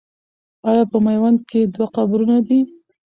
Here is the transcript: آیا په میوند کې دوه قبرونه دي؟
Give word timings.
آیا 0.69 0.83
په 0.91 0.97
میوند 1.05 1.39
کې 1.49 1.59
دوه 1.73 1.87
قبرونه 1.95 2.37
دي؟ 2.47 2.59